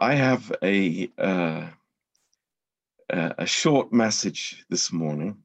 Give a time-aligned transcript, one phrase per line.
[0.00, 1.70] I have a uh,
[3.10, 5.36] a a short message this morning.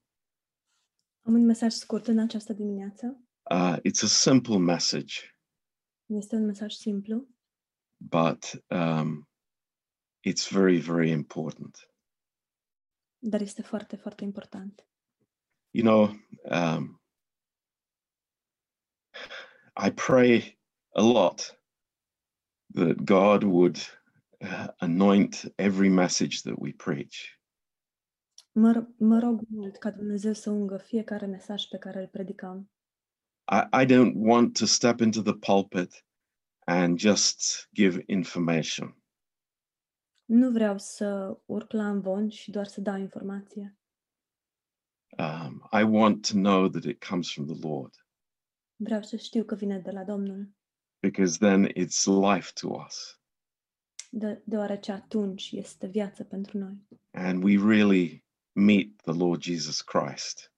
[1.26, 3.18] Am un mesaj scurt în această dimineață.
[3.52, 5.14] Uh, it's a simple message,
[6.06, 7.28] Este un mesaj simplu,
[7.98, 9.28] but um,
[10.28, 11.88] it's very, very important.
[13.20, 14.88] dar este foarte, foarte important.
[15.72, 17.02] You know, um,
[19.86, 20.60] I pray
[20.96, 21.60] a lot
[22.74, 23.78] that God would
[24.44, 27.40] uh, anoint every message that we preach.
[28.52, 32.72] Mă, mă rog mult ca Dumnezeu să ungă fiecare mesaj pe care îl predicăm.
[33.52, 36.06] I, I don't want to step into the pulpit
[36.66, 38.98] and just give information.
[40.26, 43.78] Nu vreau să urc la învon și doar să dau informație.
[45.18, 48.08] Um, I want to know that it comes from the Lord
[48.76, 50.50] Vreau să știu că vine de la Domnul,
[51.00, 53.23] because then it's life to us.
[54.16, 56.88] De, deoarece atunci este viață pentru noi.
[57.12, 60.54] And we really meet the Lord Jesus Christ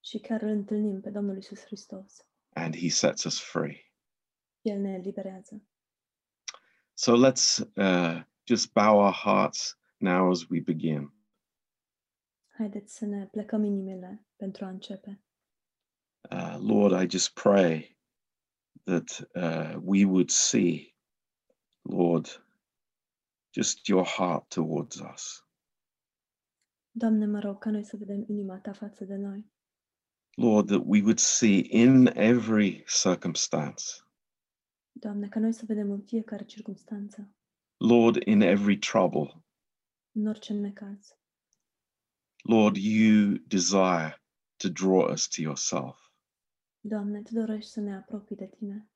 [0.00, 2.26] Și chiar îl întâlnim pe Domnul Isus Hristos.
[2.52, 3.92] and he sets us free.
[4.62, 5.62] El ne eliberează.
[6.94, 11.12] So let's uh, just bow our hearts now as we begin.
[12.48, 15.22] Haideți să ne plecăm inimile pentru a începe.
[16.30, 17.98] Uh, Lord, I just pray
[18.84, 20.94] that uh, we would see,
[21.82, 22.43] Lord,
[23.54, 25.46] just your heart towards us.
[26.90, 29.52] Doamne, mă rog ca noi să vedem inima Ta față de noi.
[30.36, 33.84] Lord, that we would see in every circumstance,
[34.92, 37.34] Doamne, ca noi să vedem în fiecare circunstanță,
[37.76, 39.44] Lord, in every trouble,
[40.12, 41.18] în orice necaz.
[42.42, 44.22] Lord, you desire
[44.56, 45.98] to draw us to yourself.
[46.80, 48.88] Doamne, Tu dorești să ne apropii de Tine.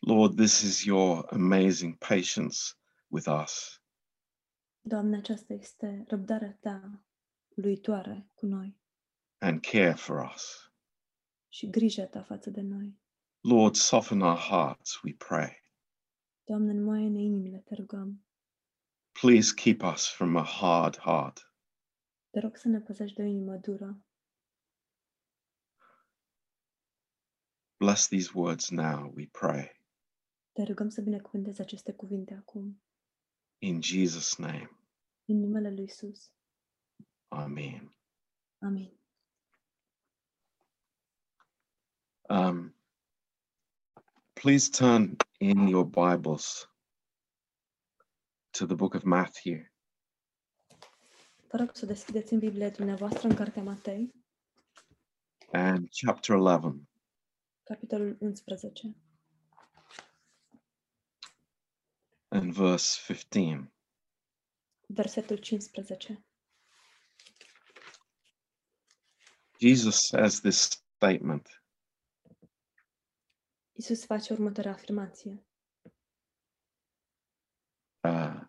[0.00, 2.58] Lord, this is your amazing patience
[3.12, 3.82] with us.
[4.80, 7.04] Doamne, aceasta este răbdarea Ta
[7.54, 8.80] luitoare cu noi
[9.38, 10.72] and care for us.
[11.48, 13.00] și grija Ta față de noi.
[13.40, 15.62] Lord, soften our hearts, we pray.
[16.44, 18.24] Doamne, înmoaie-ne inimile, te rugăm.
[19.20, 21.52] Please keep us from a hard heart.
[22.30, 24.04] Te rog să ne păzești de o inimă dură.
[27.76, 29.80] Bless these words now, we pray.
[30.52, 32.82] Te rugăm să binecuvântezi aceste cuvinte acum,
[33.62, 34.70] In Jesus' name,
[35.24, 36.32] în numele Lui Isus.
[37.28, 37.96] Amen.
[38.58, 39.00] Amin.
[42.28, 42.74] Um,
[44.32, 46.68] please turn in your Bibles
[48.50, 49.72] to the book of Matthew,
[51.50, 54.14] Vă rog să deschideți în Biblie dumneavoastră în Cartea Matei,
[55.52, 56.88] and chapter 11.
[57.62, 58.96] capitolul 11,
[62.32, 63.70] and verse 15.
[64.88, 66.24] versetul 15.
[69.60, 71.48] Jesus says this statement
[73.72, 75.46] Isus face următoarea afirmație.
[78.04, 78.40] uh,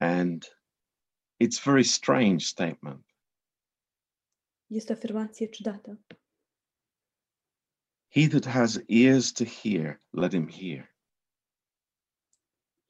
[0.00, 0.44] and
[1.38, 3.04] it's a very strange statement.
[4.66, 6.04] Este o afirmație ciudată.
[8.08, 10.93] He that has ears to hear, let him hear.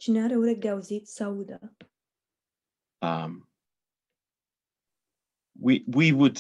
[0.04, 1.76] Cine are urechi de auzit, să audă.
[2.98, 3.48] Um,
[5.52, 6.38] we we would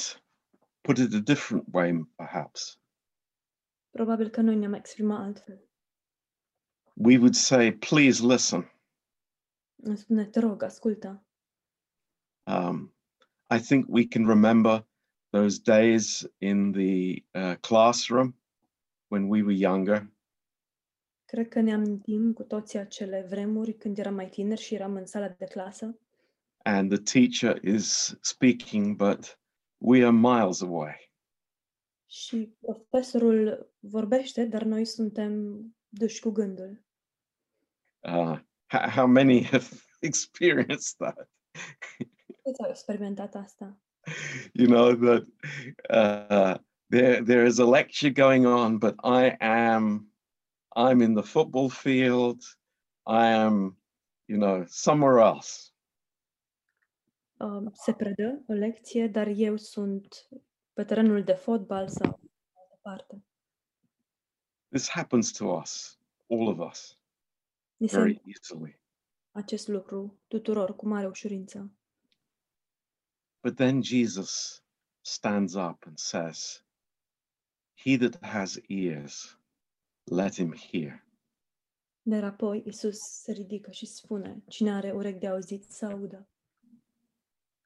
[0.80, 2.80] put it a different way, perhaps.
[3.90, 5.68] Probabil că noi ne-am exprimat altfel.
[6.94, 8.72] We would say, "Please listen."
[9.76, 11.26] Îmi spune, te rog, ascultă.
[12.46, 12.94] Um,
[13.50, 14.86] I think we can remember
[15.30, 18.40] those days in the uh, classroom
[19.08, 20.13] when we were younger,
[21.34, 25.06] Cred că ne amintim cu toții acele vremuri când eram mai tineri și eram în
[25.06, 25.98] sala de clasă
[26.62, 29.38] and the teacher is speaking, but
[29.78, 31.12] we are miles away.
[32.10, 36.84] și profesorul vorbește, dar noi suntem duși cu gândul.
[38.00, 39.66] Uh, h- how many have
[40.08, 41.30] experienced that?
[42.42, 43.80] Câți au experimentat asta?
[44.52, 45.26] you know that
[45.90, 50.13] uh, there there is a lecture going on, but I am
[50.76, 52.42] I'm in the football field.
[53.06, 53.76] I am,
[54.26, 55.70] you know, somewhere else.
[57.36, 60.28] Um, se predă o lecție, dar eu sunt
[60.72, 63.24] pe terenul de fotbal sau în altă parte.
[64.68, 65.98] This happens to us,
[66.30, 66.98] all of us,
[67.76, 68.80] Ni se very întâmplă easily.
[69.30, 71.72] acest lucru tuturor cu mare ușurință.
[73.42, 74.62] But then Jesus
[75.00, 76.64] stands up and says,
[77.76, 79.38] He that has ears,
[80.04, 81.06] let him hear.
[82.02, 86.28] Dar apoi Isus se ridică și spune, cine are urechi de auzit să audă.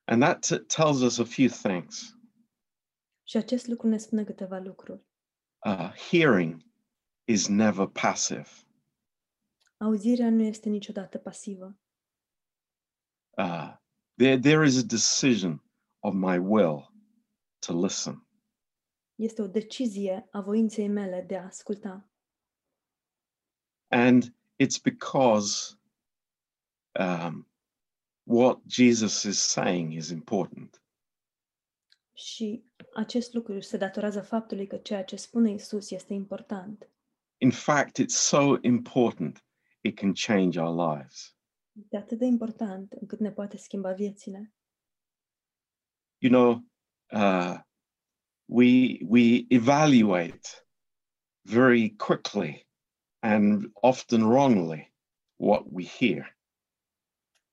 [0.05, 2.17] And that t- tells us a few things.
[3.23, 5.07] Și acest lucru ne spune câteva lucruri.
[5.67, 6.65] Uh, hearing
[7.25, 8.49] is never passive.
[9.77, 11.79] Auzirea nu este niciodată pasivă.
[13.37, 13.77] Uh,
[14.17, 15.65] there, there is a decision
[15.99, 16.93] of my will
[17.59, 18.27] to listen.
[19.15, 22.08] Este o decizie a voinței mele de a asculta.
[23.89, 25.77] And it's because
[26.99, 27.47] um,
[28.25, 30.83] what Jesus is saying is important.
[32.13, 32.65] Și
[32.95, 36.91] acest lucru se datorează faptului că ceea ce spune Isus este important.
[37.37, 39.45] In fact, it's so important,
[39.81, 41.37] it can change our lives.
[41.81, 44.53] Este atât de important încât ne poate schimba viețile.
[46.19, 46.65] You know,
[47.13, 47.61] uh,
[48.45, 50.49] we, we evaluate
[51.43, 52.68] very quickly
[53.19, 54.93] and often wrongly
[55.37, 56.37] what we hear.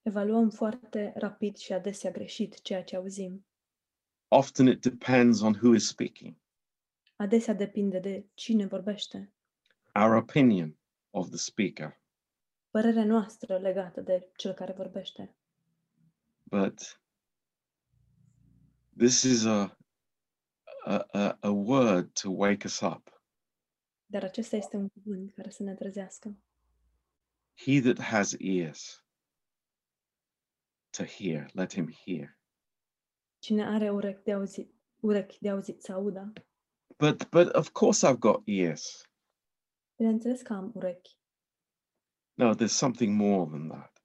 [0.01, 3.45] Evaluăm foarte rapid și adesea greșit ceea ce auzim.
[4.27, 6.35] Often it depends on who is speaking,
[7.15, 9.33] Adesea depinde de cine vorbește,
[9.95, 10.77] our opinion
[11.09, 12.01] of the speaker.
[12.69, 15.35] părerea noastră legată de cel care vorbește.
[16.43, 17.01] But
[18.97, 19.77] this is a,
[20.85, 23.14] a, a, a word to wake us up.
[24.15, 26.37] Dar acesta este un cuvânt care să ne trezească.
[27.55, 29.05] He that has ears
[30.89, 32.39] to hear, let him hear.
[33.39, 36.33] Cine are urechi de auzit, urechi de auzit să audă.
[36.97, 39.09] But but of course I've got ears.
[39.95, 41.17] Bineînțeles că am urechi,
[42.33, 44.03] No, there's something more than that.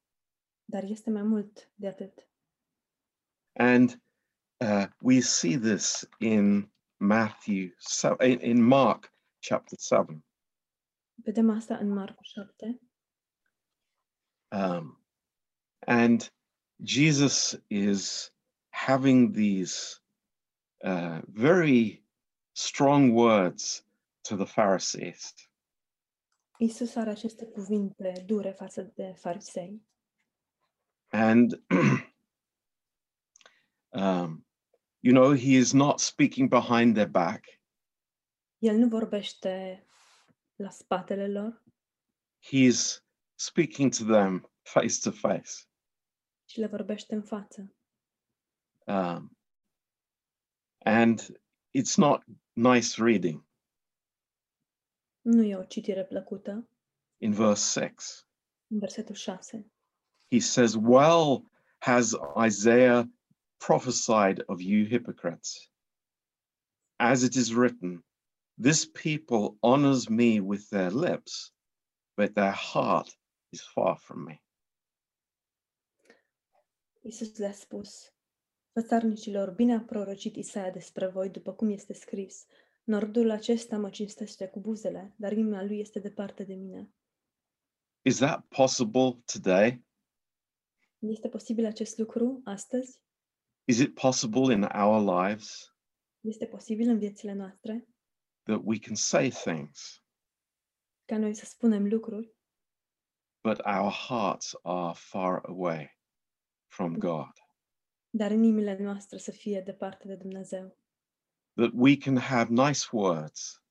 [0.64, 2.28] dar este mai mult de atât.
[3.52, 4.02] And
[4.60, 7.68] uh, we see this in Matthew,
[8.20, 9.09] in, in Mark
[9.40, 10.24] chapter 7.
[11.14, 12.80] Vedem asta în Marcu 7.
[14.52, 15.04] Um,
[15.86, 16.32] and
[16.82, 18.32] Jesus is
[18.70, 20.00] having these
[20.82, 22.04] uh, very
[22.52, 23.84] strong words
[24.22, 25.34] to the Pharisees.
[26.58, 29.82] Isus are aceste cuvinte dure față de farisei.
[31.12, 31.62] And,
[33.92, 34.44] um,
[35.00, 37.59] you know, he is not speaking behind their back,
[38.60, 39.84] El nu vorbește
[40.56, 41.64] la spatele lor,
[42.40, 43.04] he's
[43.34, 45.50] speaking to them face to face.
[46.44, 47.74] ci le vorbește în față.
[48.86, 49.38] Um,
[50.78, 51.20] and
[51.78, 52.22] it's not
[52.52, 53.44] nice reading
[55.20, 56.68] Nu e o citire plăcută.
[57.22, 58.24] in verse 6.
[58.70, 59.70] În versetul 6.
[60.30, 62.14] He says, Well has
[62.46, 63.04] Isaiah
[63.56, 65.70] prophesied of you hypocrites.
[66.96, 68.04] As it is written,
[68.62, 71.50] This people honors me with their lips,
[72.14, 73.08] but their heart
[73.52, 74.42] is far from me.
[77.02, 78.12] Isus le-a spus,
[78.72, 82.46] Fățarnicilor, bine a prorocit Isaia despre voi, după cum este scris.
[82.84, 86.90] Nordul acesta mă cinstește cu buzele, dar inima lui este departe de mine.
[88.02, 89.84] Is that possible today?
[90.98, 93.02] Este posibil acest lucru astăzi?
[93.64, 95.74] Is it possible in our lives
[96.20, 97.89] Este posibil în viețile noastre
[98.50, 100.02] that we can say things,
[101.04, 102.34] ca noi să spunem lucruri,
[103.42, 105.98] but our hearts are far away
[106.66, 107.32] from God?
[108.10, 110.78] dar inimile noastre să fie departe de Dumnezeu?
[111.54, 113.62] That we can have nice words,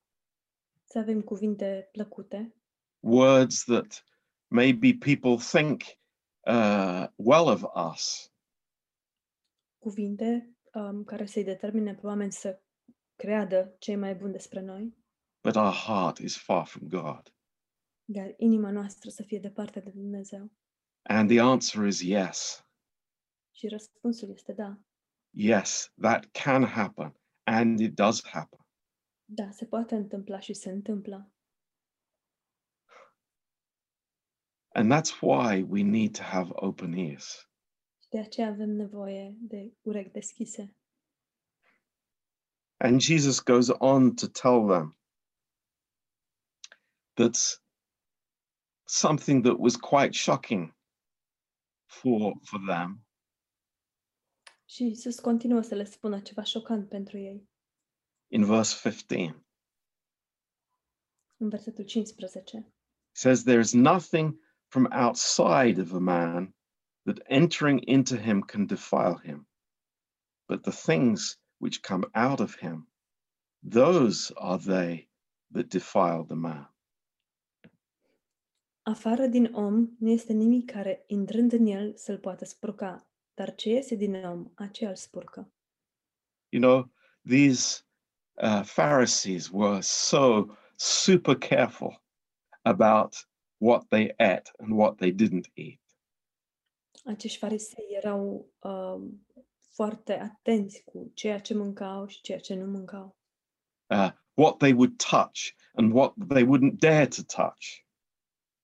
[0.83, 2.55] Să avem cuvinte plăcute,
[2.99, 4.03] words that
[4.47, 5.81] maybe people think
[6.47, 8.31] uh, well of us,
[9.79, 12.61] cuvinte um, care să-i determine pe oameni să
[13.19, 14.97] creadă cei mai buni despre noi,
[15.43, 17.33] but our heart is far from God?
[18.11, 20.51] dar inima noastră să fie departe de Dumnezeu.
[21.01, 22.65] And the answer is yes.
[23.55, 24.79] Și răspunsul este da.
[25.29, 28.59] Yes, that can happen, and it does happen.
[29.25, 31.33] Da, se poate întâmpla și se întâmplă.
[34.73, 37.49] And that's why we need to have open ears.
[38.01, 40.75] Și de aceea avem nevoie de urechi deschise.
[42.79, 44.95] And Jesus goes on to tell them
[47.17, 47.59] that's
[48.87, 50.71] something that was quite shocking
[51.87, 53.03] for, for them.
[54.65, 57.49] Și continuă să le spună ceva șocant pentru ei.
[58.27, 59.43] In verse 15,
[61.37, 62.73] În versetul 15.
[63.11, 66.53] Says, There is nothing from outside of a man
[67.05, 69.47] that entering into him can defile him,
[70.47, 72.87] but the things which come out of him,
[73.63, 75.09] those are they
[75.51, 76.73] that defile the man.
[78.81, 83.69] Afară din om nu este nimic care, intrând în el, să-l poată spurca, dar ce
[83.69, 85.51] iese din om, aceea îl spurcă.
[86.49, 86.91] You know,
[87.23, 87.83] these
[88.33, 92.01] uh, Pharisees were so super careful
[92.63, 95.81] about what they ate and what they didn't eat.
[97.03, 99.01] Acești farisei erau uh,
[99.79, 103.17] foarte atenți cu ceea ce mâncau și ceea ce nu mâncau.
[103.87, 107.83] Uh, what they would touch and what they wouldn't dare to touch.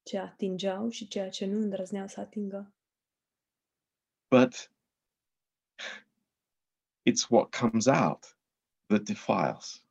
[0.03, 2.73] Ce atingeau și ceea ce nu îndrăzneau să atingă.
[4.27, 4.71] But
[7.09, 8.37] it's what comes out
[8.85, 9.85] that defiles.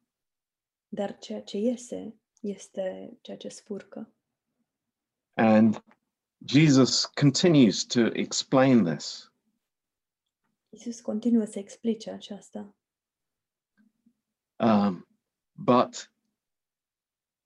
[0.89, 4.13] Dar ceea ce iese este ceea ce spurcă.
[5.35, 5.85] And
[6.45, 9.34] Jesus continues to explain this.
[10.75, 12.75] Isus continuă să explice aceasta.
[14.57, 15.07] Um,
[15.53, 16.13] but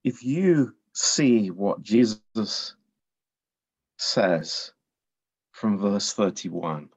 [0.01, 2.79] if you see what Jesus
[3.95, 4.77] says
[5.51, 6.91] from verse 31,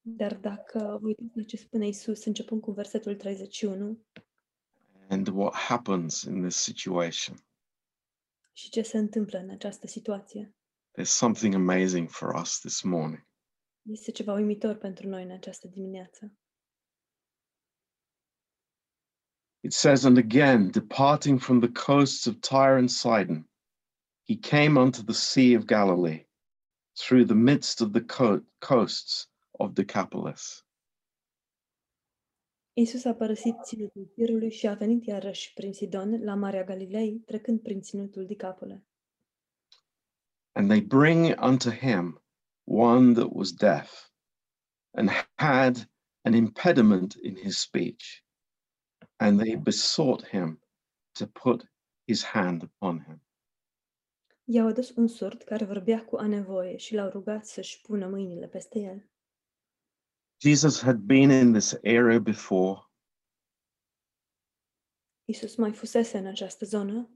[0.00, 4.04] Dar dacă vă uitați la ce spune Isus începând cu versetul 31
[5.08, 7.44] and what happens in this situation,
[8.52, 10.54] și ce se întâmplă în această situație,
[10.98, 13.26] there's something amazing for us this morning.
[13.90, 16.32] Este ceva uimitor pentru noi în această dimineață.
[19.60, 23.48] It says, And again, departing from the coasts of Tyre and Sidon,
[24.28, 26.28] he came unto the Sea of Galilee
[26.92, 30.64] through the midst of the co- coasts of Decapolis.
[32.72, 37.62] Isus a părăsit ținutul Tirului și a venit iarăși prin Sidon la Marea Galilei, trecând
[37.62, 38.84] prin ținutul Dicapole.
[40.52, 42.25] And they bring unto him
[42.66, 44.10] one that was deaf
[44.94, 45.88] and had
[46.24, 48.22] an impediment in his speech.
[49.20, 50.58] And they besought him
[51.14, 51.64] to put
[52.06, 53.20] his hand upon him.
[54.48, 58.78] I-au adus un surd care vorbea cu anevoie și l-au rugat să-și pună mâinile peste
[58.78, 59.08] el.
[60.40, 62.80] Jesus had been in this area before,
[65.28, 67.10] Isus mai fusese în această zonă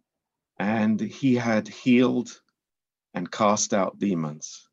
[0.59, 2.29] and he had healed
[3.15, 4.70] and cast out demons.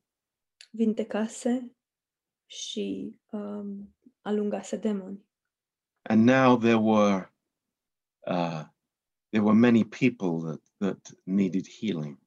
[0.78, 1.76] Vindecase
[2.46, 5.26] și um, alungase demoni.
[6.02, 7.34] And now there were
[8.28, 8.64] uh,
[9.30, 12.20] there were many people that, that needed healing.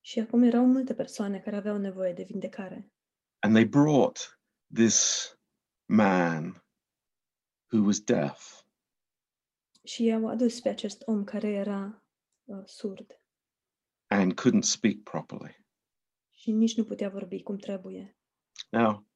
[0.00, 2.92] Și acum erau multe persoane care aveau nevoie de vindecare.
[3.38, 4.40] And they brought
[4.74, 5.28] this
[5.84, 6.64] man
[7.72, 8.64] who was deaf.
[9.84, 12.04] Și i-au adus pe acest om care era
[12.44, 13.22] uh, surd
[14.12, 15.56] and couldn't speak properly.
[16.42, 18.18] Și nici nu putea vorbi cum trebuie.
[18.70, 19.06] Now,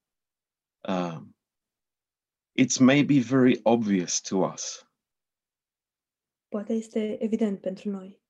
[0.88, 1.36] um,
[2.60, 4.90] it's maybe very obvious to us
[6.48, 8.20] Poate este evident pentru noi.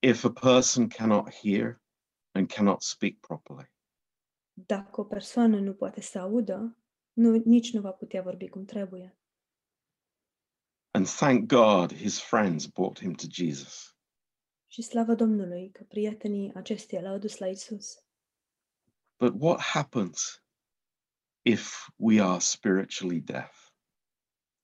[0.00, 1.80] if a person cannot hear
[2.34, 3.72] and cannot speak properly.
[4.52, 6.78] Dacă o persoană nu poate să audă,
[7.12, 9.18] nu, nici nu va putea vorbi cum trebuie.
[10.90, 13.97] And thank God his friends brought him to Jesus.
[14.70, 16.52] Și slavă Domnului că prietenii
[17.00, 18.04] l-au adus la Isus.
[19.18, 20.42] But what happens
[21.42, 23.70] if we are spiritually deaf?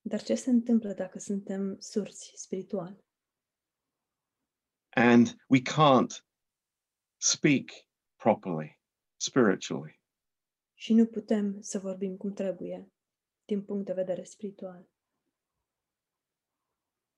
[0.00, 3.04] Dar ce se întâmplă dacă suntem surți spiritual
[4.90, 6.24] and we can't
[7.16, 7.64] speak
[8.16, 8.80] properly
[9.16, 10.02] spiritually?
[10.84, 12.92] și nu putem să vorbim cum trebuie
[13.44, 14.88] din punct de vedere spiritual?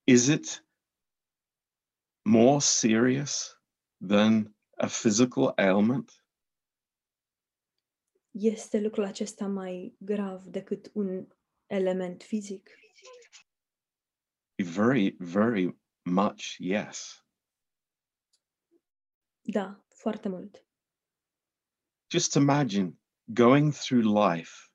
[0.04, 0.65] Is it
[2.26, 3.56] more serious
[4.06, 6.12] than a physical ailment?
[8.30, 11.26] Este lucrul acesta mai grav decât un
[11.66, 12.70] element fizic?
[14.54, 17.24] Very, very much, yes.
[19.42, 20.64] Da, foarte mult.
[22.10, 24.70] Just imagine going through life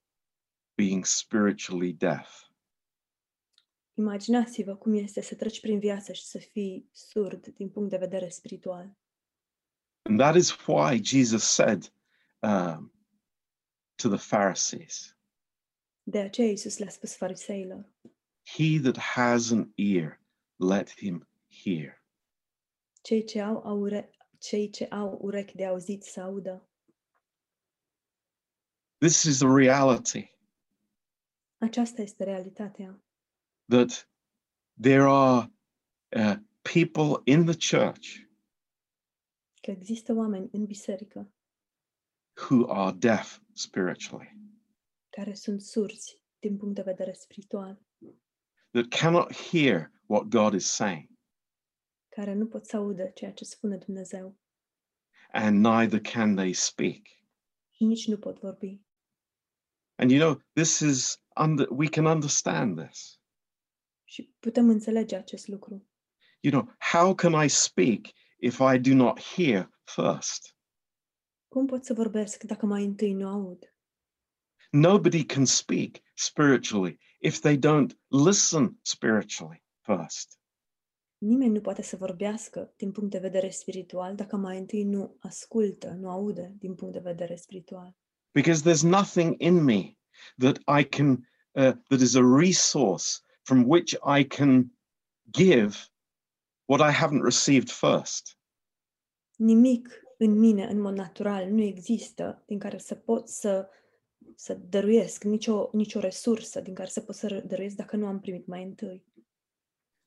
[0.75, 2.50] being spiritually deaf.
[3.93, 8.29] Imaginați-vă cum este să treci prin viață și să fii surd din punct de vedere
[8.29, 8.97] spiritual.
[10.01, 11.93] And that is why Jesus said
[12.39, 12.93] um,
[13.95, 15.17] to the Pharisees,
[16.03, 17.89] De aceea Iisus le-a spus fariseilor,
[18.43, 20.21] He that has an ear,
[20.55, 21.27] let him
[21.63, 22.03] hear.
[23.01, 26.69] cei ce au, aure, cei ce au urechi de auzit să audă.
[28.97, 30.29] This is the reality
[31.57, 33.03] Aceasta este realitatea.
[33.71, 34.07] That
[34.81, 35.49] there are
[36.15, 38.29] uh, people in the church
[39.61, 41.33] Că există oameni în biserică
[42.49, 44.37] who are deaf spiritually,
[45.09, 47.81] care sunt surți din punct de vedere spiritual,
[48.71, 51.09] that cannot hear what God is saying.
[52.09, 54.37] care nu pot să audă ceea ce spune Dumnezeu
[55.31, 57.01] and neither can they speak.
[57.69, 58.81] și nici nu pot vorbi.
[59.95, 63.20] And you know, this is under, we can understand this.
[64.11, 65.89] Și putem înțelege acest lucru.
[66.39, 67.99] You know, how can I speak
[68.39, 70.55] if I do not hear first?
[71.47, 73.75] Cum pot să vorbesc dacă mai întâi nu aud?
[74.71, 80.39] Nobody can speak spiritually if they don't listen spiritually first.
[81.17, 85.89] Nimeni nu poate să vorbească din punct de vedere spiritual dacă mai întâi nu ascultă,
[85.89, 87.95] nu aude din punct de vedere spiritual.
[88.31, 89.97] Because there's nothing in me
[90.37, 94.71] that I can, uh, that is a resource from which I can
[95.31, 95.75] give
[96.65, 98.37] what I haven't received first.
[99.35, 103.69] Nimic în mine, în mod natural, nu există din care să pot să,
[104.35, 108.45] să dăruiesc, nicio, nicio resursă din care să pot să dăruiesc dacă nu am primit
[108.47, 109.05] mai întâi.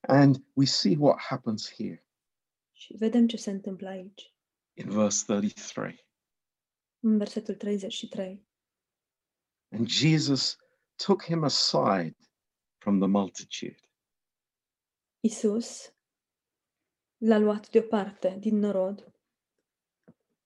[0.01, 2.07] And we see what happens here
[2.73, 4.35] Și vedem ce se întâmplă aici,
[4.73, 6.07] in verse 33.
[7.01, 8.47] în versetul 33.
[9.71, 10.57] And Jesus
[10.95, 12.17] took him aside
[12.85, 13.81] from the multitude.
[15.21, 15.95] Isus
[17.19, 19.13] l-a luat deoparte din norod.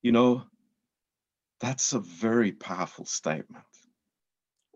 [0.00, 0.48] You know,
[1.56, 3.66] that's a very powerful statement.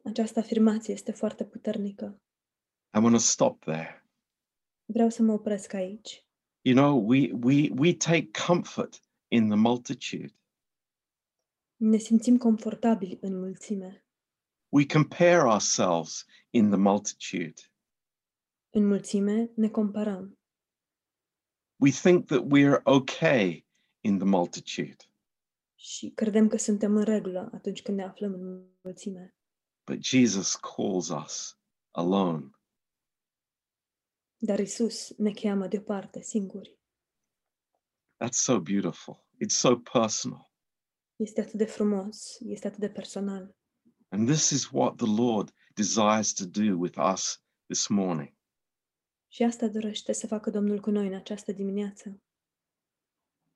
[0.05, 2.23] Această afirmație este foarte puternică.
[2.95, 4.07] I want to stop there.
[4.85, 6.27] Vreau să mă opresc aici.
[6.61, 10.35] You know, we we we take comfort in the multitude.
[11.77, 14.02] Ne simțim confortabili în mulțime.
[14.73, 17.61] We compare ourselves in the multitude.
[18.71, 20.39] În mulțime ne comparăm.
[21.77, 23.67] We think that we're okay
[24.01, 24.97] in the multitude.
[25.83, 29.35] și credem că suntem în regulă atunci când ne aflăm în mulțime.
[29.85, 31.59] But Jesus calls us
[31.91, 32.51] alone.
[34.37, 36.79] Dar Isus ne cheamă deoparte, singuri.
[38.25, 39.27] That's so beautiful.
[39.45, 40.53] It's so personal.
[41.17, 43.57] Este atât de frumos, este atât de personal.
[44.13, 48.35] And this is what the Lord desires to do with us this morning.
[49.29, 52.23] Și asta dorește să facă Domnul cu noi în această dimineață.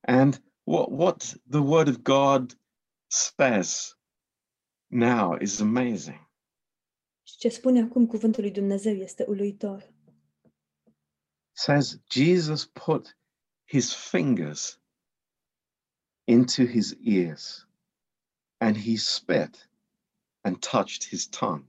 [0.00, 2.60] And what, what the Word of God
[3.06, 3.98] says
[4.86, 6.30] now is amazing.
[7.22, 9.94] Și ce spune acum cuvântul lui Dumnezeu este uluitor.
[11.52, 13.18] Says Jesus put
[13.64, 14.80] his fingers
[16.24, 17.68] into his ears
[18.56, 19.65] and he spit
[20.46, 21.66] and touched his tongue.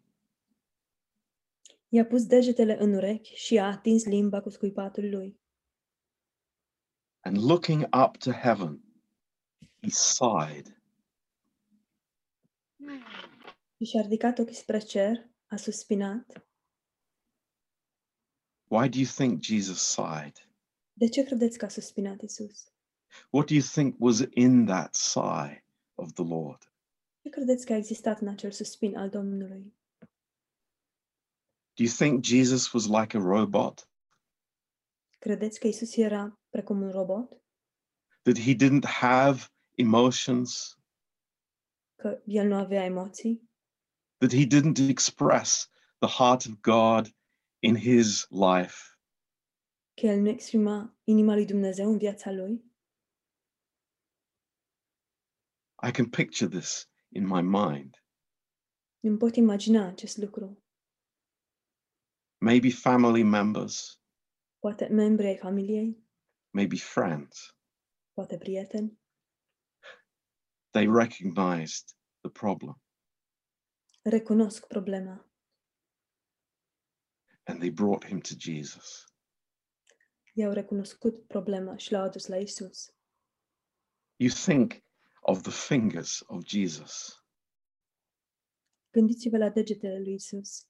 [1.89, 5.39] I-a pus degetele în urechi și a atins limba cu scuipatul lui.
[7.19, 8.81] And looking up to heaven,
[9.81, 10.81] he sighed
[13.77, 16.47] Și și-a ridicat ochii spre cer, a suspinat.
[18.67, 20.49] Why do you think Jesus sighed?
[20.93, 22.71] De ce credeți că a suspinat Isus?
[23.29, 25.61] What do you think was in that sigh
[25.95, 26.71] of the Lord?
[27.29, 29.75] Credeți că a existat în acel suspin al Domnului?
[31.73, 33.89] Do you think Jesus was like a robot?
[35.19, 37.41] Credeți că Isus era precum un robot?
[38.21, 39.41] That he didn't have
[39.75, 40.79] emotions?
[41.95, 43.49] Că el nu avea emoții?
[44.17, 47.15] That he didn't express the heart of God
[47.59, 48.75] in his life?
[49.93, 52.65] Că el nu exprima inima lui Dumnezeu în viața lui?
[55.87, 58.03] I can picture this in my mind.
[58.99, 60.63] Îmi pot imagina acest lucru.
[62.37, 64.01] Maybe family members,
[64.59, 65.97] Poate membri ai familiei,
[66.53, 67.55] maybe friends.
[68.13, 68.99] poate prieteni,
[70.71, 72.81] They recognized the problem
[74.03, 75.25] recunosc problema
[77.47, 79.05] and they brought him to Jesus.
[80.33, 82.93] i-au recunoscut problema și l-au adus la Isus.
[84.15, 84.83] You think
[85.27, 87.21] of the fingers of Jesus.
[88.91, 90.67] Gândiți-vă la degetele lui Isus.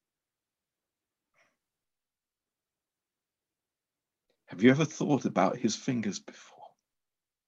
[4.46, 6.78] Have you ever thought about his fingers before?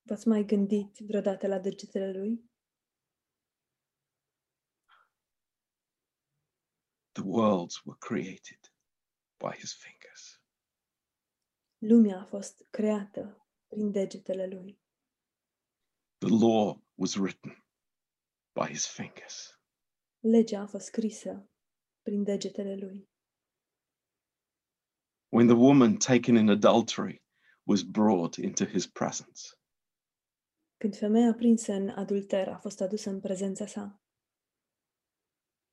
[0.01, 2.49] V-ați mai gândit vreodată la degetele lui?
[7.11, 8.59] The worlds were created
[9.37, 10.41] by his fingers.
[11.77, 14.79] Lumea a fost creată prin degetele lui.
[16.21, 17.63] The law was written
[18.53, 19.59] by his fingers.
[20.19, 21.49] Legea a fost scrisă
[22.01, 23.09] prin degetele lui.
[25.29, 27.23] When the woman taken in adultery
[27.63, 29.41] was brought into his presence,
[30.77, 34.01] Când femeia prinsă în adulter a fost adusă în prezența sa,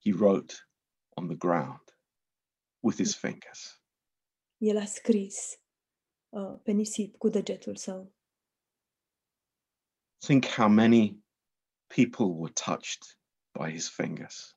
[0.04, 0.54] he wrote
[1.08, 1.98] on the ground
[2.80, 3.82] with his fingers.
[4.58, 5.60] el a scris
[6.28, 8.15] uh, pe nisip cu degetul său.
[10.22, 11.18] Think how many
[11.88, 13.16] people were touched
[13.52, 14.56] by his fingers.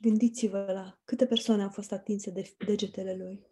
[0.00, 3.46] Gândiți-vă la câte persoane au fost atinse de degetele lui.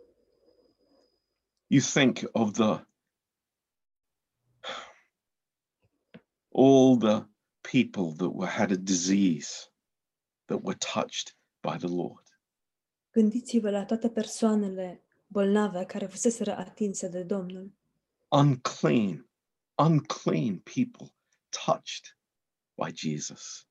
[1.66, 2.86] You think of the
[6.52, 7.26] all the
[7.60, 9.70] people that were had a disease
[10.44, 12.24] that were touched by the Lord.
[13.10, 17.72] Gândiți-vă la toate persoanele bolnave care fuseseră atinse de Domnul.
[18.28, 19.30] Unclean,
[19.74, 21.17] unclean people
[21.50, 22.16] touched
[22.74, 23.68] by Jesus.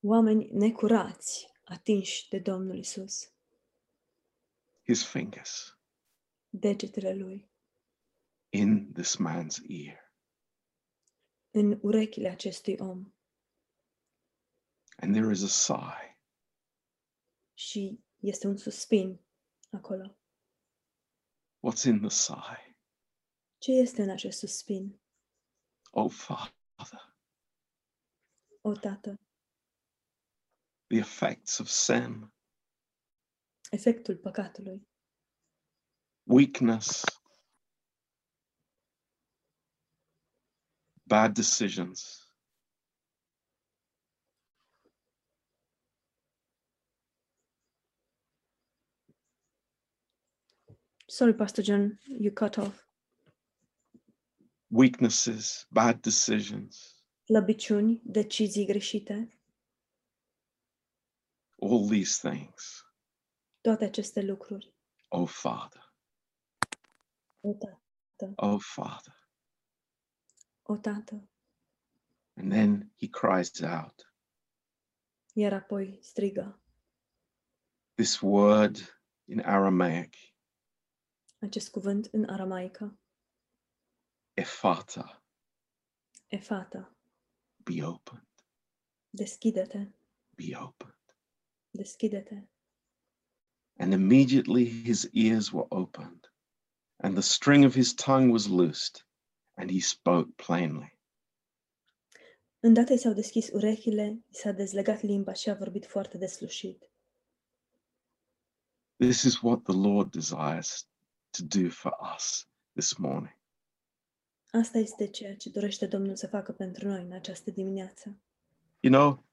[0.00, 3.32] Oameni necurați atinși de Domnul Isus.
[4.84, 5.78] His fingers
[6.48, 7.50] Degetele lui
[8.48, 10.12] in this man's ear.
[11.50, 13.12] în urechile acestui om.
[14.96, 16.16] And there is a sigh.
[17.54, 19.20] Și este un suspin
[19.70, 20.16] acolo.
[21.60, 22.74] What's in the sigh?
[23.58, 25.00] Ce este în acest suspin?
[25.90, 27.11] Oh, Father,
[28.64, 29.20] O, Tată,
[30.88, 32.32] the effects of sin,
[33.70, 34.88] efectul păcatului,
[36.22, 37.02] weakness,
[41.02, 42.26] bad decisions,
[51.08, 52.86] Sorry, Pastor John, you cut off.
[54.70, 56.91] weaknesses, bad decisions,
[57.36, 59.38] Slăbiciuni, decizii greșite,
[61.60, 62.84] all these things.
[63.60, 64.74] toate aceste lucruri.
[65.08, 65.94] Oh, Father,
[67.40, 69.14] O, Tată, oh, Father.
[70.62, 71.28] o, Tată.
[72.34, 74.14] And then he cries out.
[75.34, 76.62] Iar apoi strigă.
[77.94, 78.76] This word
[79.24, 80.14] in Aramaic,
[81.40, 82.98] acest cuvânt în aramaică,
[84.34, 85.24] Ephata,
[86.26, 86.96] efata,
[87.64, 88.26] be opened,
[89.10, 89.86] deschide-te,
[90.36, 90.92] be opened.
[91.72, 92.48] deschide-te.
[93.78, 96.28] And immediately his ears were opened,
[96.98, 99.04] and the string of his tongue was loosed,
[99.56, 100.90] and he spoke plainly.
[102.64, 106.90] Îndată i s-au deschis urechile, i s-a dezlegat limba și a vorbit foarte deslușit.
[108.96, 110.86] This is what the Lord desires
[111.30, 113.41] to do for us this morning.
[114.54, 118.20] Asta este ceea ce dorește Domnul să facă pentru noi în această dimineață.
[118.80, 119.24] You know,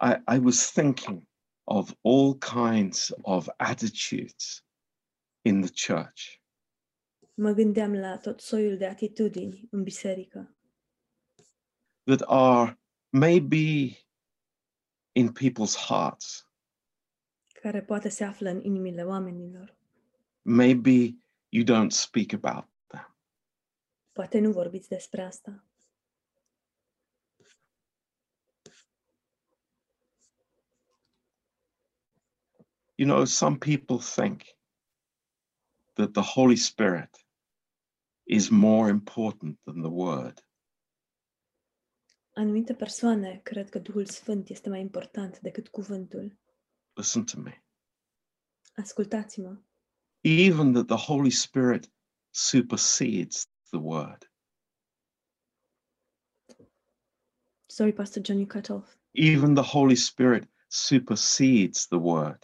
[0.00, 1.22] I, I was thinking
[1.64, 4.64] of all kinds of attitudes
[5.42, 6.40] in the church.
[7.34, 10.56] Mă gândeam la tot soiul de atitudini în biserică,
[12.04, 13.96] that are maybe
[15.12, 16.52] in people's hearts.
[17.60, 19.76] care poate se află în inimile oamenilor.
[20.42, 22.77] Maybe you don't speak about them.
[24.18, 25.64] Poate nu vorbiți despre asta.
[32.94, 34.42] You know, some people think
[35.92, 37.26] that the Holy Spirit
[38.22, 40.46] is more important than the Word.
[42.34, 46.38] Anumite persoane cred că Duhul Sfânt este mai important decât cuvântul.
[46.94, 47.64] Listen to me.
[48.74, 49.62] Ascultați-mă.
[50.20, 51.92] Even that the Holy Spirit
[52.30, 54.26] supersedes the Word.
[57.68, 58.96] Sorry, Pastor John, you cut off.
[59.14, 62.42] Even the Holy Spirit supersedes the Word.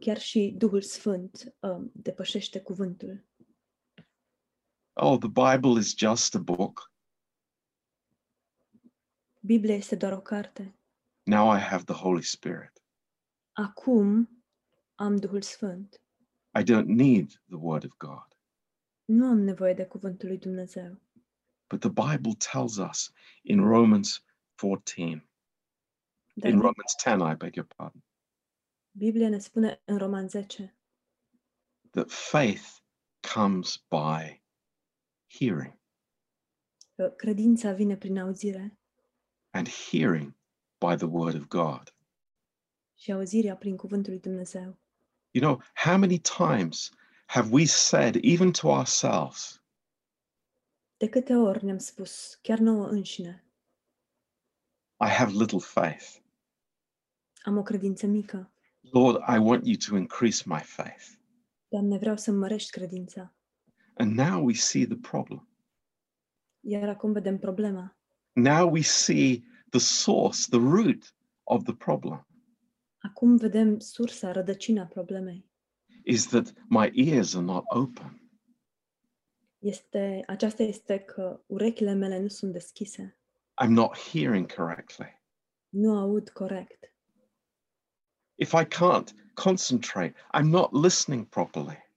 [0.00, 3.24] Chiar și Duhul Sfânt um, depășește cuvântul.
[4.92, 6.92] Oh, the Bible is just a book.
[9.40, 10.74] Biblia este doar o carte.
[11.24, 12.82] Now I have the Holy Spirit.
[13.52, 14.28] Acum
[14.94, 16.00] am Duhul Sfânt.
[16.58, 18.31] I don't need the Word of God.
[19.04, 21.00] Nu am nevoie de cuvântul lui Dumnezeu.
[21.68, 23.12] But the Bible tells us
[23.42, 25.28] in Romans 14,
[26.34, 28.02] Dar in Romans 10, I beg your pardon,
[28.90, 30.76] Biblia ne spune în Roman 10
[31.90, 32.80] that faith
[33.34, 34.40] comes by
[35.38, 35.78] hearing,
[36.94, 38.78] că credința vine prin auzire
[39.50, 40.34] and hearing
[40.78, 41.94] by the Word of God.
[42.94, 44.78] și auzirea prin cuvântul lui Dumnezeu.
[45.30, 46.90] You know, how many times
[47.32, 49.62] have we said, even to ourselves,
[50.96, 53.44] De câte ori ne-am spus, chiar nouă înșine,
[55.00, 56.16] I have little faith.
[57.42, 58.52] am o credință mică.
[58.80, 61.04] Lord, I want you to increase my faith.
[61.68, 63.34] Doamne, vreau să mărești credința.
[63.94, 65.48] And now we see the problem.
[66.60, 67.96] Iar acum vedem problema.
[68.32, 72.26] Now we see the source, the root of the problem
[72.98, 75.50] Acum vedem sursa, rădăcina problemei.
[76.04, 78.22] Is that my ears are not open.
[79.62, 83.18] este, aceasta este că urechile mele nu sunt deschise.
[83.64, 85.22] I'm not hearing correctly.
[85.68, 86.94] Nu aud corect.
[88.34, 91.90] If I can't concentrate, I'm not listening properly.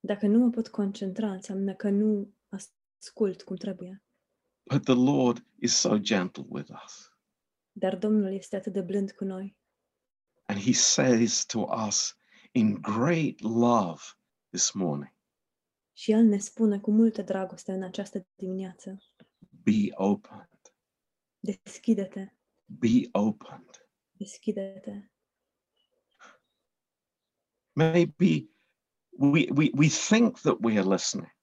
[0.00, 4.02] Dacă nu mă pot concentra, înseamnă că nu ascult cum trebuie.
[4.62, 7.12] But the Lord is so gentle with us.
[7.72, 9.58] Dar Domnul este atât de blând cu noi
[10.46, 12.16] And He says to us
[12.52, 14.02] in great love
[14.50, 15.18] this morning
[16.00, 19.02] și El ne spune cu multă dragoste în această dimineață,
[19.62, 20.74] be opened,
[21.38, 22.32] deschide-te,
[22.64, 23.88] be opened.
[24.12, 25.10] deschide-te.
[27.72, 28.50] Maybe
[29.10, 31.36] we, we, we think that we are listening.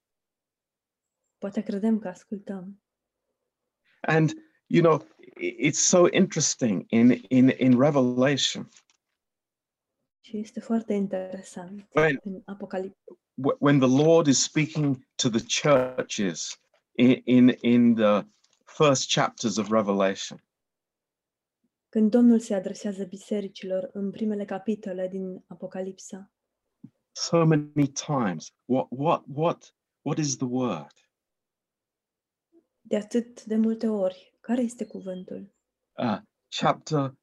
[1.37, 2.81] Poate credem că ascultăm.
[4.01, 4.33] And,
[4.67, 5.07] you know,
[5.59, 8.69] it's so interesting in, in, in Revelation
[10.21, 13.03] Și este foarte interesant when, în Apocalipsa.
[13.59, 16.59] when the Lord is speaking to the churches
[16.95, 18.25] in, in, in the
[18.65, 20.43] first chapters of Revelation.
[21.89, 26.31] Când Domnul se adresează bisericilor în primele capitole din Apocalipsa,
[27.11, 30.91] So many times, what, what, what, what is the word?
[32.81, 35.55] de atât de multe ori, care este cuvântul?
[35.97, 37.15] Uh, chapter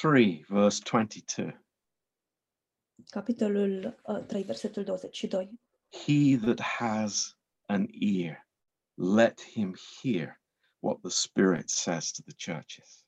[0.00, 1.61] 3, verse 22.
[3.12, 5.50] Capitolul uh, 3, versetul 22.
[5.90, 8.46] He that has an ear,
[8.94, 10.40] let him hear
[10.80, 13.04] what the Spirit says to the churches.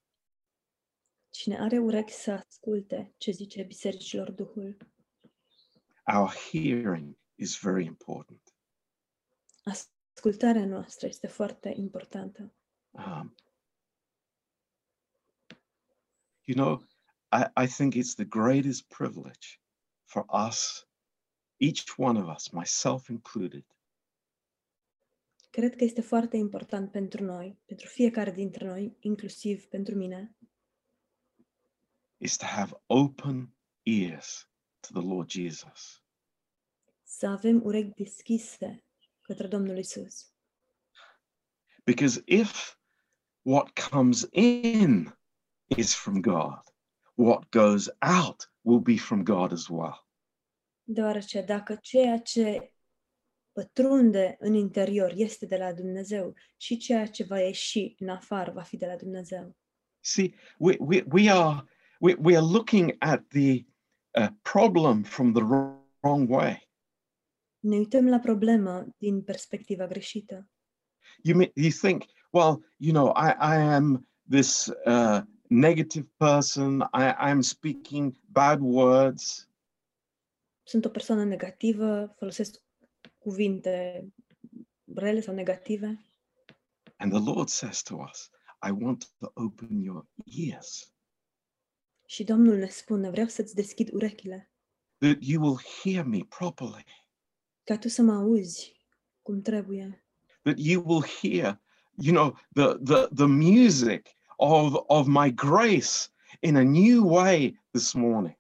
[1.31, 4.77] Cine are urechi să asculte ce zice bisericilor Duhul,
[6.13, 8.55] Our hearing is very important.
[9.63, 12.53] ascultarea noastră este foarte importantă.
[12.91, 13.35] Um,
[16.45, 16.85] you know,
[17.33, 19.59] I, I think it's the greatest privilege
[20.15, 20.87] for us,
[21.59, 23.65] each one of us, myself included,
[25.51, 30.37] Cred că este foarte important pentru noi, pentru fiecare dintre noi, inclusiv pentru mine,
[32.17, 34.49] is to have open ears
[34.81, 36.03] to the Lord Jesus.
[37.03, 38.85] să avem urechi deschise
[39.21, 40.33] către Domnul Isus.
[41.85, 42.77] Because if
[43.43, 45.19] what comes in
[45.67, 46.63] is from God,
[47.15, 50.04] what goes out will be from God as well.
[50.87, 52.75] Deoarece dacă ceea ce
[53.53, 58.63] pătrunde în interior este de la Dumnezeu și ceea ce va ieși în afară va
[58.63, 59.57] fi de la Dumnezeu.
[60.01, 61.65] See, we, we, we, are,
[62.01, 63.65] we, we are looking at the
[64.21, 66.69] uh, problem from the wrong, wrong way.
[67.61, 70.49] Ne uităm la problemă din perspectiva greșită.
[71.23, 77.15] You, may, you think, well, you know, I, I am this uh, negative person, I,
[77.19, 79.49] I'm speaking bad words.
[80.65, 82.63] Sunt o persoană negativă, folosesc
[83.19, 84.07] cuvinte
[84.95, 86.05] rele sau negative.
[86.97, 88.31] And the Lord says to us,
[88.67, 90.95] I want to open your ears.
[92.07, 94.53] Și Domnul ne spune, vreau să-ți deschid urechile,
[94.99, 96.85] that you will hear me properly,
[97.65, 98.73] ca tu să mă auzi
[99.23, 100.05] cum trebuie,
[100.43, 101.61] that you will hear,
[101.97, 106.09] you know, the, the, the music of, of my grace
[106.41, 108.39] in a new way this morning.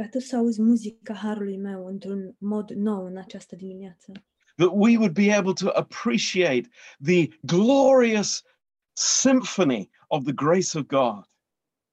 [0.00, 4.12] Ca tu să auzi muzica harului meu într-un mod nou în această dimineață,
[4.56, 6.68] that we would be able to appreciate
[7.04, 8.42] the glorious
[8.92, 11.24] symphony of the grace of God.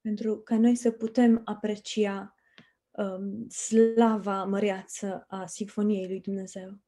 [0.02, 2.36] pentru ca noi să putem aprecia
[2.91, 6.80] um, slava măreață a simfoniei lui Dumnezeu,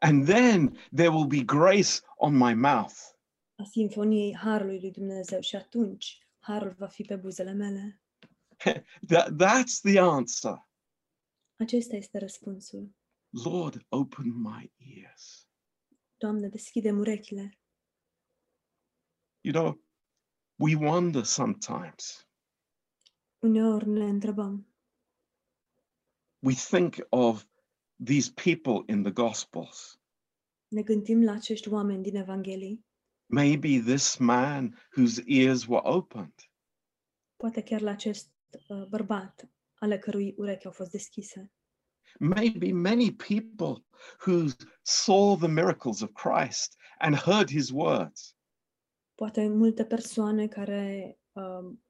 [0.00, 2.94] And then there will be grace on my mouth.
[3.54, 8.01] a simfoniei harului lui Dumnezeu și atunci harul va fi pe buzele mele.
[9.06, 10.66] That, that's the answer.
[11.56, 12.94] Acesta este răspunsul.
[13.44, 15.48] Lord, open my ears.
[16.16, 17.58] Doamne, deschide urechile.
[19.44, 19.80] You know,
[20.60, 22.28] we wonder sometimes.
[23.38, 24.66] Uneori ne întrebăm,
[26.44, 27.46] We think of
[28.04, 30.00] these people in the Gospels.
[30.68, 32.84] ne gândim la acești oameni din Evanghelii,
[33.26, 36.34] Maybe this man whose ears were opened.
[37.36, 38.30] poate chiar la acest
[38.88, 41.52] bărbat ale cărui urechi au fost deschise,
[42.18, 43.84] maybe many people
[44.26, 44.46] who
[44.82, 48.36] saw the miracles of Christ and heard his words.
[49.14, 51.84] poate multe persoane care um,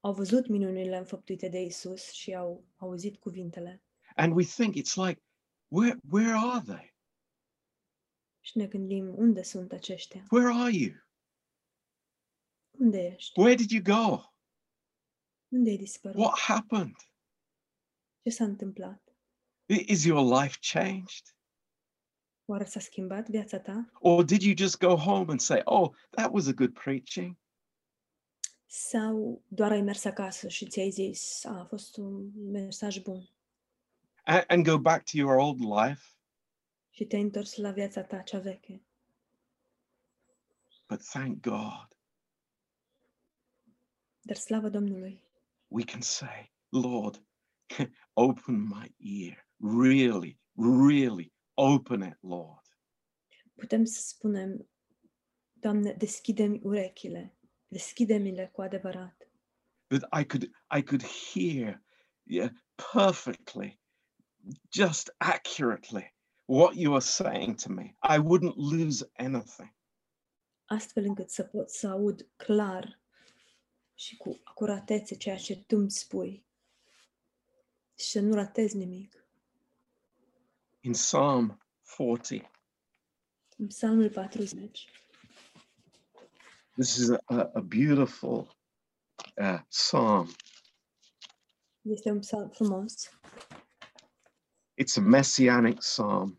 [0.00, 3.82] au văzut minunile înfăptuite de Isus și au auzit cuvintele
[4.16, 5.22] And we think it's like,
[5.68, 6.96] where, where are they?
[8.40, 10.24] și ne gândim, unde sunt aceștia?
[10.30, 10.92] Where are you?
[12.70, 13.40] Unde ești?
[13.40, 14.22] Where did you go?
[15.48, 16.16] Unde ai dispărut?
[16.16, 16.96] What happened?
[18.22, 19.02] Ce s-a întâmplat?
[19.66, 21.36] Is your life changed?
[22.44, 23.90] Oare s-a schimbat viața ta?
[24.00, 27.36] Or did you just go home and say, oh, that was a good preaching?
[28.66, 33.28] Sau doar ai mers acasă și ți-ai zis, a, a fost un mesaj bun
[34.24, 36.02] And, and go back to your old life?
[36.90, 38.82] și te-ai întors la viața ta cea veche?
[40.88, 41.96] But thank God,
[44.20, 45.22] Dar slavă Domnului,
[45.70, 47.18] we can say, Lord,
[48.16, 49.36] open my ear.
[49.60, 52.62] Really, really open it, Lord.
[53.54, 54.68] putem să spunem,
[55.60, 57.36] Doamne, deschide-mi urechile,
[57.68, 59.28] deschide-mi-le cu adevărat,
[59.86, 61.82] That I could I could hear
[62.24, 62.50] yeah,
[62.92, 63.80] perfectly,
[64.70, 67.96] just accurately what you are saying to me.
[68.02, 69.74] I wouldn't lose anything.
[70.66, 73.00] astfel încât să pot să aud clar
[73.98, 76.44] și cu acuratețe ceea ce tu îmi spui
[77.94, 79.26] și să nu ratez nimic.
[80.80, 81.58] In Psalm
[81.96, 82.46] 40,
[83.56, 84.88] În Psalmul 40,
[86.74, 88.56] this is a, a, a beautiful
[89.36, 90.30] uh, psalm.
[91.82, 93.10] este un psalm frumos,
[94.82, 96.38] It's a messianic psalm.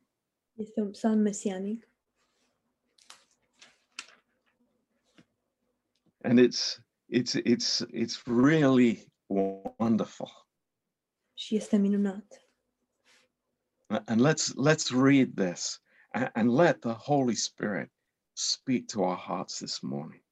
[0.56, 1.88] este un psalm mesianic
[6.24, 9.12] and it's it's it's it's really
[9.78, 10.48] wonderful
[11.34, 12.48] și este minunat.
[13.88, 17.92] and let's let's read this and, and let the holy spirit
[18.34, 20.24] speak to our hearts this morning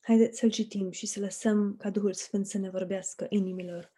[0.00, 3.92] Haideți să-l citim și să lăsăm ca Duhul Sfânt să ne vorbească inimilor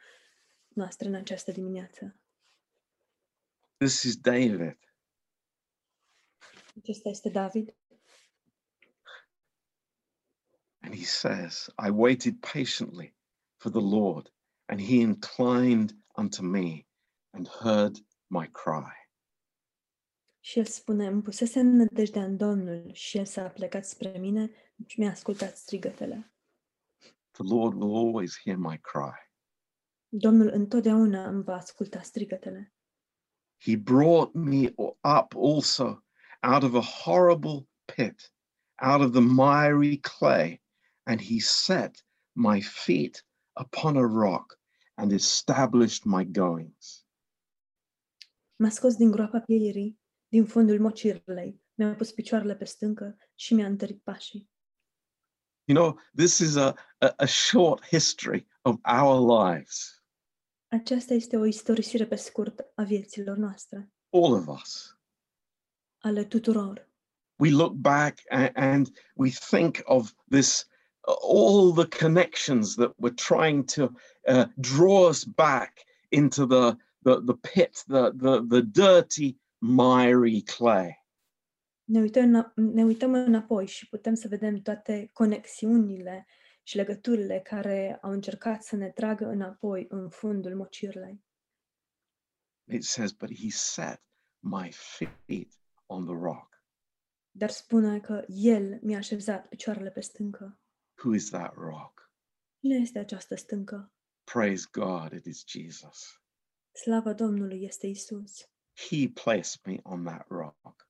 [0.68, 2.16] noastre în această dimineață.
[3.76, 4.78] this is david
[6.76, 7.74] Acesta este David
[10.84, 13.12] and he says i waited patiently
[13.58, 14.30] for the lord
[14.68, 16.86] and he inclined unto me
[17.32, 17.98] and heard
[18.30, 18.92] my cry
[20.40, 24.50] și el spune, îmi pusesem nădejdea în Domnul și el s-a plecat spre mine
[24.86, 26.32] și mi-a ascultat strigătele.
[27.30, 29.32] the lord will always hear my cry
[30.08, 32.74] Domnul întotdeauna îmi va asculta strigătele.
[33.64, 34.72] he brought me
[35.18, 36.04] up also
[36.42, 38.32] out of a horrible pit,
[38.82, 40.63] out of the miry clay,
[41.06, 44.58] and he set my feet upon a rock
[44.94, 47.06] and established my goings.
[48.56, 49.44] M-a scos din groapa
[50.28, 54.50] din fundul mocirlei, mi-a pus picioarele pe stâncă și mi-a întărit pașii.
[55.64, 60.04] You know, this is a, a, a short history of our lives,
[60.74, 64.98] Aceasta este o istorisire pe scurt a vieților noastre, all of us.
[65.98, 66.88] ale tuturor.
[67.36, 68.18] We look back
[68.54, 70.66] and we think of this,
[71.06, 73.94] all the connections that were trying to
[74.28, 80.98] uh, draw us back into the, the, the pit, the, the, the dirty, miry clay.
[81.84, 86.26] Ne uităm, ne uităm înapoi și putem să vedem toate conexiunile
[86.62, 91.24] și legăturile care au încercat să ne tragă înapoi în fundul mocirlei.
[92.70, 94.02] It says, but he set
[94.38, 95.52] my feet
[95.86, 96.62] on the rock.
[97.30, 100.58] Dar spune că El mi-a așezat picioarele pe stâncă.
[101.04, 102.12] Who is that rock?
[102.60, 103.92] Cine este această stâncă?
[104.24, 106.22] Praise God, it is Jesus.
[106.72, 108.48] Slava Domnului este Isus.
[108.88, 110.88] He placed me on that rock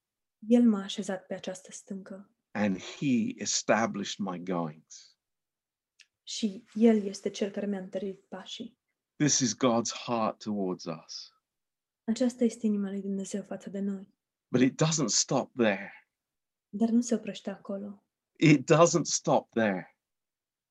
[0.49, 5.17] El m-a așezat pe această stâncă and he established my goings.
[6.23, 8.79] și El este Cel care mi-a întărit pașii.
[9.17, 11.33] This is God's heart towards us.
[12.05, 14.15] Aceasta este inima lui Dumnezeu față de noi.
[14.49, 16.09] But it doesn't stop there.
[16.69, 18.05] Dar nu se oprește acolo.
[18.39, 19.94] It doesn't stop there.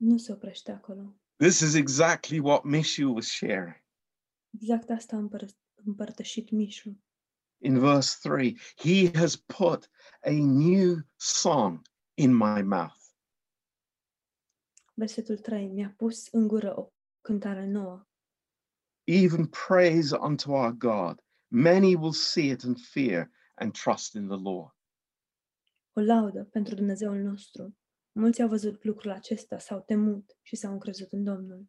[0.03, 1.15] Nu se oprește acolo.
[1.35, 3.83] This is exactly what Mishu was sharing.
[4.49, 7.03] Exact asta a împăr- împărtășit Mișu.
[7.57, 9.89] In verse 3, he has put
[10.21, 11.81] a new song
[12.13, 13.01] in my mouth.
[14.93, 15.67] Versetul 3.
[15.67, 18.07] Mi-a pus în gură o cântare nouă.
[19.05, 21.21] even praise unto our God.
[21.47, 24.71] Many will see it and fear and trust in the Lord.
[25.93, 27.77] O laudă pentru Dumnezeul nostru.
[28.15, 31.67] Mulți au văzut lucrul acesta, s-au temut și s-au încrezut în Domnul.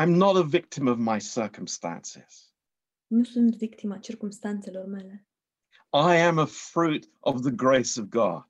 [0.00, 2.52] I'm not a victim of my circumstances.
[3.06, 5.28] Nu sunt victima circumstanțelor mele,
[5.92, 8.46] I am a fruit of the grace of God.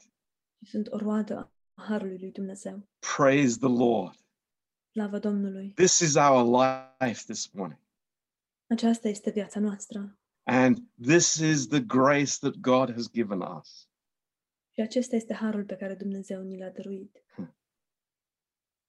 [0.67, 2.89] sunt o roadă a Harului lui Dumnezeu.
[3.17, 4.19] Praise the Lord.
[4.91, 5.73] Slavă Domnului!
[5.75, 7.81] This is our life this morning.
[8.67, 13.88] Aceasta este viața noastră And this is the grace that God has given us.
[14.79, 17.25] Și acesta este harul pe care Dumnezeu ni l-a dăruit.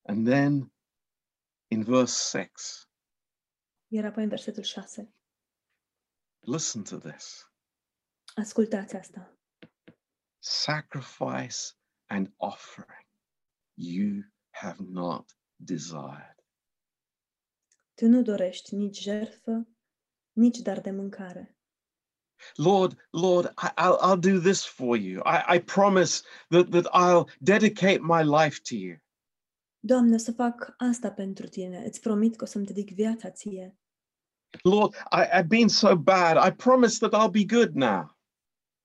[0.02, 0.74] And then
[1.68, 2.88] in verse 6,
[3.88, 5.14] Iar apoi în versetul 6.
[6.40, 7.52] listen to this.
[8.36, 9.38] Ascultați asta.
[10.42, 11.58] sacrifice
[12.06, 13.08] and offering
[13.74, 16.36] you have not desired.
[17.94, 19.68] Tu nu dorești nici jertfă,
[20.32, 21.59] nici dar de mâncare.
[22.56, 25.22] Lord, Lord, I, I'll, I'll do this for you.
[25.26, 28.98] I, I promise that, that I'll dedicate my life to you.
[29.80, 31.86] Doamne, să fac asta pentru tine.
[31.86, 33.78] Îți promit că o să-mi dedic viața ție.
[34.64, 36.48] Lord, I, I've been so bad.
[36.48, 38.18] I promise that I'll be good now.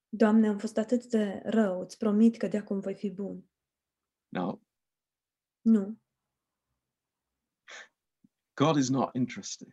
[0.08, 1.80] Doamne, am fost atât de rău.
[1.80, 3.44] Îți promit că de acum voi fi bun.
[4.28, 4.58] No,
[5.64, 5.98] Nu.
[8.54, 9.68] God is not interested.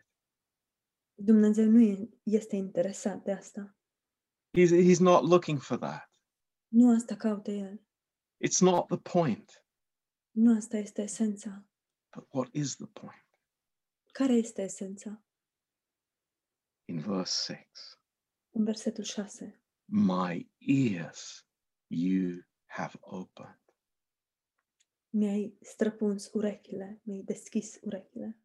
[1.23, 3.77] Dumnezeu nu este interesat de asta.
[4.57, 6.11] He's, he's not looking for that.
[6.67, 7.81] Nu asta caută El.
[8.45, 9.65] It's not the point.
[10.31, 11.65] Nu asta este esența.
[12.15, 13.39] But what is the point?
[14.11, 15.23] Care este esența?
[16.85, 17.67] In verse 6
[18.49, 19.63] În versetul 6.
[19.85, 21.47] My ears
[21.87, 23.59] you have opened.
[25.09, 28.37] Mi-ai străpuns urechile, mi-ai deschis urechile.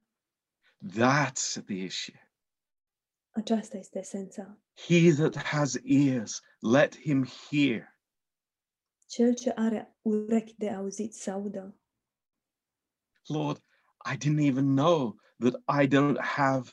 [0.88, 2.25] That's the issue.
[3.36, 4.58] Aceasta este esența.
[4.74, 7.98] He that has ears, let him hear.
[9.06, 11.76] Cel ce are urechi de auzit să audă.
[13.26, 13.62] Lord,
[14.12, 16.72] I didn't even know that I don't have,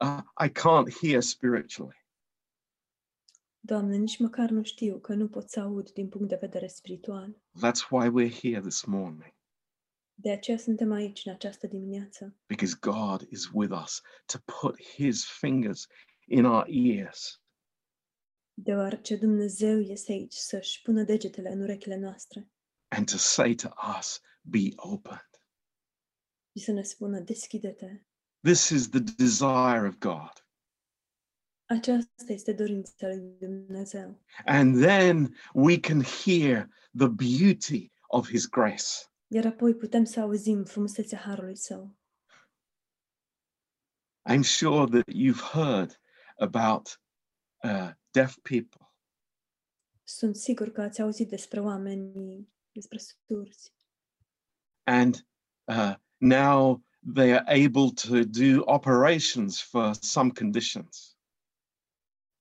[0.00, 2.06] uh, I can't hear spiritually.
[3.60, 7.36] Doamne, nici măcar nu știu că nu pot să aud din punct de vedere spiritual.
[7.56, 9.33] That's why we're here this morning,
[10.16, 15.24] De aceea suntem aici în această dimineață, because God is with us to put his
[15.38, 15.86] fingers
[16.26, 17.38] in our ears
[18.56, 22.48] deoarece Dumnezeu este aici să-și pună degetele în urechile noastre
[22.88, 25.28] and to say to us, Be opened.
[26.56, 28.02] și să ne spună, deschide-te.
[28.40, 30.46] This is the desire of God.
[31.64, 34.22] Aceasta este dorința lui Dumnezeu.
[34.44, 39.13] And then we can hear the beauty of his grace.
[39.34, 41.96] Iar apoi putem să auzim frumusețea Harului Său.
[44.30, 46.00] I'm sure that you've heard
[46.36, 47.00] about
[47.62, 48.92] uh, deaf people
[50.02, 53.72] Sunt sigur că ați auzit despre oameni, despre surzi.
[54.86, 55.26] and
[55.64, 61.16] uh, now they are able to do operations for some conditions.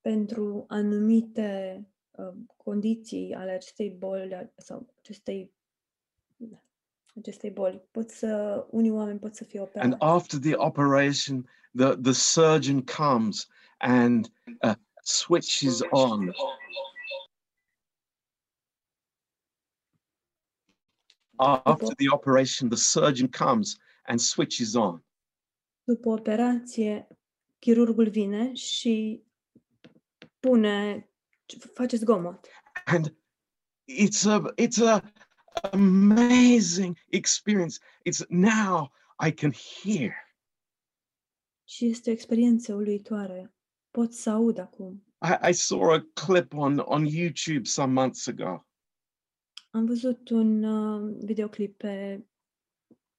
[0.02, 1.82] Pentru anumite
[2.12, 5.54] uh, condiții ale acestei boli sau acestei,
[7.20, 12.12] acestei boli, pot să, unii oameni pot să fie And after the operation, the, the
[12.12, 13.48] surgeon comes
[13.78, 16.32] and uh, switches on.
[21.36, 25.04] After the operation, the surgeon comes and switches on.
[25.84, 27.08] După operație,
[27.60, 29.24] chirurgul vine și
[30.40, 31.10] pune,
[31.74, 32.48] face zgomot.
[32.86, 33.16] and
[33.88, 35.02] it's a it's a
[35.72, 39.52] amazing experience it's now i can
[39.82, 40.12] hear
[41.66, 43.54] Și este o experiență uluitoare.
[43.92, 45.04] Pot să aud acum.
[45.22, 48.66] i, I saw a clip on on youtube some months ago
[49.72, 52.24] Am văzut un uh, videoclip pe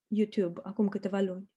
[0.06, 1.50] YouTube acum câteva luni.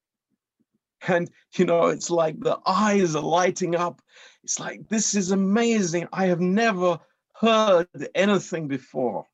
[1.07, 4.01] and you know it's like the eyes are lighting up
[4.43, 6.99] it's like this is amazing i have never
[7.34, 9.28] heard anything before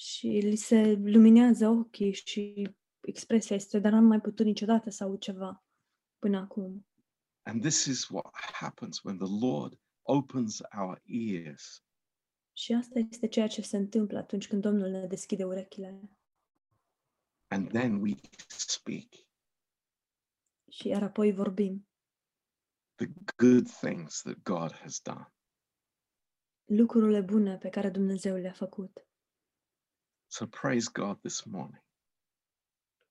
[0.00, 2.68] Și li se luminează ochii și
[3.00, 5.64] expresia este, dar n-am mai putut niciodată să aud ceva
[6.18, 6.86] până acum.
[7.42, 11.84] and this is what happens when the lord opens our ears
[12.52, 16.10] Și asta este ceea ce se întâmplă atunci când Domnul ne deschide urechile.
[17.46, 18.14] and then we
[18.48, 19.08] speak
[20.70, 21.88] Și iar apoi vorbim
[22.94, 25.32] the good things that god has done
[26.64, 29.04] lucrurile bune pe care Dumnezeu le-a făcut.
[30.32, 31.82] So praise God this morning.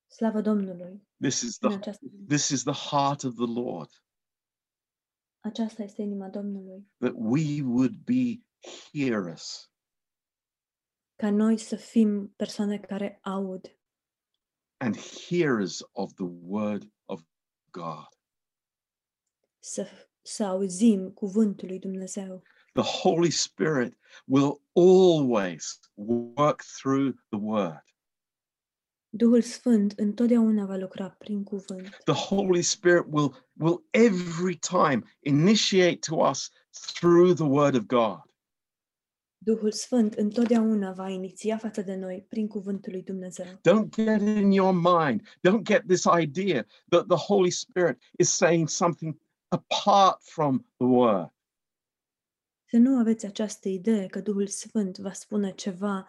[0.08, 1.08] Slavă Domnului!
[1.22, 3.90] This is the această, this is the heart of the Lord
[5.40, 6.92] aceasta este inima Domnului.
[6.98, 8.42] that we would be
[8.94, 9.72] hearers
[11.16, 13.78] Ca noi să fim persoane care aud
[14.78, 14.96] and
[15.28, 17.22] hearers of the word of
[17.72, 18.08] God.
[19.60, 19.88] să,
[20.22, 22.44] să auzim cuvântul lui Dumnezeu.
[22.74, 23.94] The Holy Spirit
[24.26, 27.84] will always work through the word.
[29.12, 31.98] Duhul Sfânt întotdeauna va lucra prin cuvânt.
[32.06, 38.22] The Holy Spirit will will every time initiate to us through the word of God.
[39.38, 43.46] Duhul Sfânt întotdeauna va iniția față de noi prin cuvântul lui Dumnezeu.
[43.46, 45.22] Don't get in your mind.
[45.48, 51.30] Don't get this idea that the Holy Spirit is saying something apart from the word.
[52.70, 56.08] Să nu aveți această idee că Duhul Sfânt va spune ceva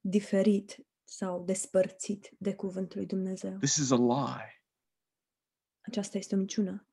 [0.00, 3.56] diferit sau despărțit de cuvântul lui Dumnezeu.
[3.56, 4.62] This is a lie.
[5.80, 6.86] Aceasta este o minciună.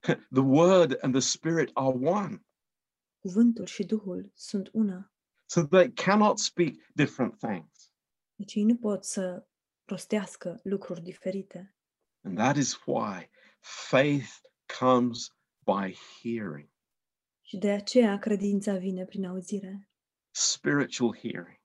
[0.38, 2.44] The Word and the Spirit are one.
[3.18, 5.12] Cuvântul și Duhul sunt una.
[5.46, 7.92] So they cannot speak different things.
[8.34, 9.46] Deci ei nu pot să
[9.84, 11.76] rostească lucruri diferite.
[12.22, 13.30] And that is why
[13.88, 14.30] faith
[14.78, 15.28] comes
[15.64, 16.70] by hearing,
[17.48, 19.88] Și de aceea credința vine prin auzire.
[20.30, 21.60] spiritual hearing.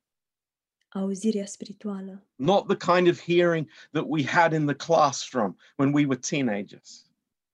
[0.89, 2.27] Auzirea spirituală.
[2.36, 7.05] Not the kind of hearing that we had in the classroom when we were teenagers.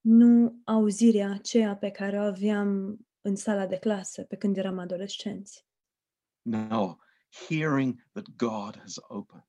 [0.01, 5.65] Nu auzirea aceea pe care o aveam în sala de clasă pe când eram adolescenți.
[6.41, 6.95] No,
[7.47, 9.45] hearing that God has opened.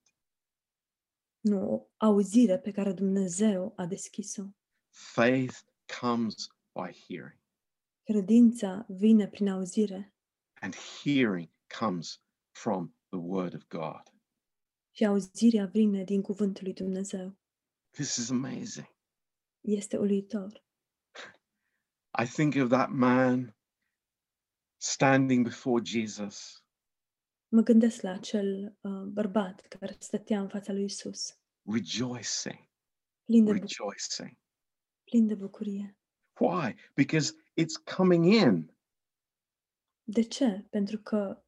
[1.41, 4.43] Nu, o auzire pe care Dumnezeu a deschis-o.
[4.91, 5.57] Faith
[6.01, 7.41] comes by hearing,
[8.13, 10.15] Credința vine prin auzire
[10.61, 14.03] and hearing comes from the Word of God.
[14.95, 17.37] și auzirea vine din cuvântul lui Dumnezeu.
[17.91, 18.87] This is amazing.
[19.61, 20.65] Este uluitor.
[22.23, 23.57] I think of that man
[24.77, 26.63] standing before Jesus,
[27.49, 32.69] Mă gândesc la acel uh, bărbat care stătea în fața lui Isus, rejoicing,
[33.25, 34.39] plin de, bu- rejoicing.
[35.05, 35.97] plin de bucurie.
[36.41, 36.75] Why?
[36.95, 38.77] Because it's coming in.
[40.05, 40.67] De ce?
[40.71, 41.43] Pentru că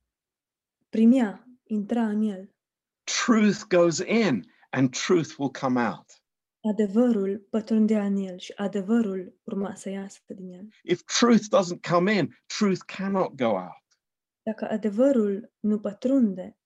[0.89, 2.55] primea, intra în el.
[3.03, 6.23] Truth goes in and truth will come out.
[6.61, 10.69] Adevărul pătrundea în el și adevărul urma să iasă din el.
[10.83, 13.99] If truth doesn't come in, truth cannot go out.
[14.43, 16.59] Dacă adevărul nu pătrunde,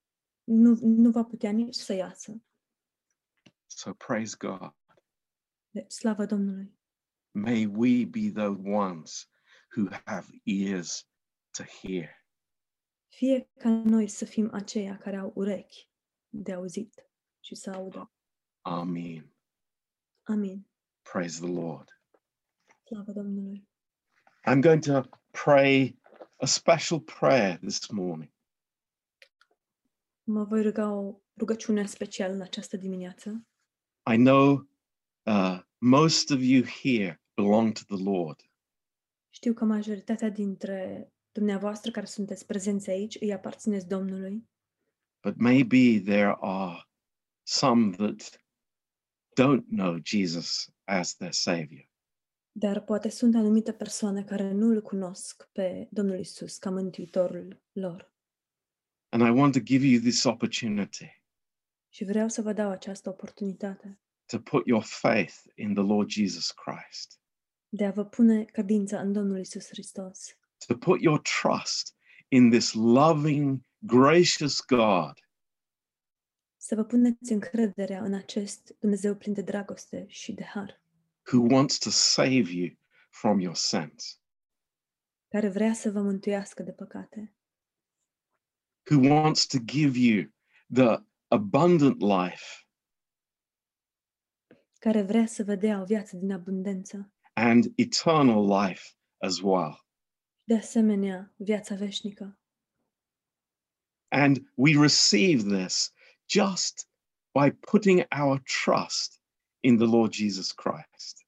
[0.45, 2.43] nu, nu va putea nici să iasă.
[3.67, 4.75] So praise God.
[5.71, 6.79] Deci, slavă Domnului!
[7.31, 9.29] May we be the ones
[9.77, 11.07] who have ears
[11.51, 12.09] to hear.
[13.09, 15.89] Fie ca noi să fim aceia care au urechi
[16.29, 17.07] de auzit
[17.41, 18.13] și să audă.
[18.63, 19.33] Amen.
[20.23, 20.67] Amin.
[21.03, 22.01] Praise the Lord.
[22.85, 23.69] Slavă Domnului!
[24.47, 25.99] I'm going to pray
[26.37, 28.33] a special prayer this morning.
[30.23, 33.47] Mă voi ruga o rugăciune specială în această dimineață.
[34.13, 34.69] I know
[35.23, 38.51] uh, most of you here belong to the Lord,
[39.35, 44.49] Știu că majoritatea dintre dumneavoastră care sunteți prezenți aici îi aparțineți Domnului,
[45.23, 46.89] but maybe there are
[47.43, 48.41] some that
[49.41, 51.91] don't know Jesus as their Savior.
[52.53, 58.13] dar poate sunt anumite persoane care nu îl cunosc pe Domnul Isus ca mântuitorul lor.
[59.09, 61.23] And I want to give you this opportunity
[61.93, 66.51] Și vreau să vă dau această oportunitate to put your faith in the Lord Jesus
[66.51, 67.21] Christ,
[67.77, 71.97] de a vă pune credința în Domnul Isus Hristos, to put your trust
[72.29, 75.13] in this loving, gracious God.
[76.57, 80.83] Să vă puneți încrederea în acest Dumnezeu plin de dragoste și de har,
[81.33, 82.77] who wants to save you
[83.11, 84.21] from your sins,
[85.29, 87.35] care vrea să vă mântuiască de păcate,
[88.91, 90.33] who wants to give you
[90.73, 92.67] the abundant life.
[94.79, 99.83] Care vrea să vă dea o viață din abundență, and eternal life as well.
[100.45, 102.39] de asemenea viața veșnică.
[104.09, 105.93] And we receive this
[106.29, 106.89] just
[107.33, 109.21] by putting our trust
[109.61, 111.27] in the Lord Jesus Christ.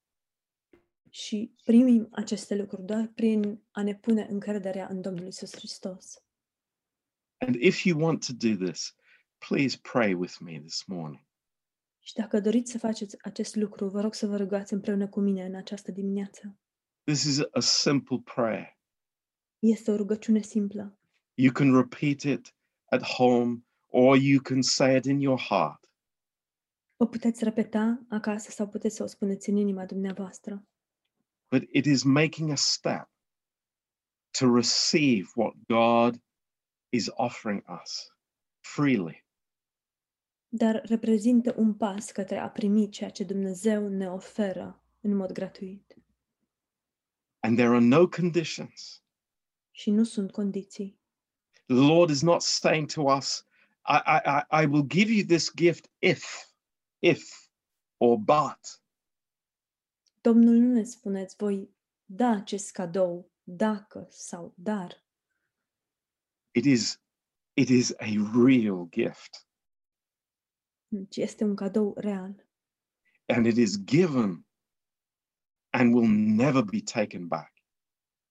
[1.10, 6.22] Și primim aceste lucruri doar prin a ne pune încrederea în Domnul Isus Hristos.
[7.38, 8.94] And if you want to do this,
[9.38, 11.25] please pray with me this morning.
[12.06, 15.44] Și dacă doriți să faceți acest lucru, vă rog să vă rugați împreună cu mine
[15.44, 16.58] în această dimineață.
[17.04, 18.78] This is a simple prayer.
[19.58, 20.98] Este o rugăciune simplă.
[21.34, 22.54] You can repeat it
[22.84, 25.90] at home or you can say it in your heart.
[26.96, 30.66] O puteți repeta acasă sau puteți să o spuneți în inima dumneavoastră.
[31.50, 33.10] But it is making a step
[34.38, 36.22] to receive what God
[36.88, 38.16] is offering us
[38.60, 39.25] freely.
[40.56, 45.96] Dar reprezintă un pas către a primi ceea ce Dumnezeu ne oferă în mod gratuit.
[47.40, 49.02] And there are no conditions.
[49.70, 50.98] Și nu sunt condiții.
[51.66, 53.44] The Lord is not saying to us,
[53.88, 56.24] I, I, I- I will give you this gift if,
[56.98, 57.48] if,
[57.96, 58.82] or but.
[60.20, 61.70] Domnul nu ne spuneți voi
[62.04, 65.04] da acest cadou dacă sau dar.
[66.50, 67.00] It is,
[67.52, 68.06] it is a
[68.44, 69.45] real gift.
[71.04, 72.46] Ci este un cadou real
[73.26, 74.46] And it is given
[75.70, 77.52] and will never be taken back.